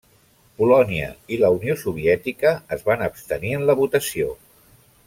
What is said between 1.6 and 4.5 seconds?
Soviètica es van abstenir en la votació.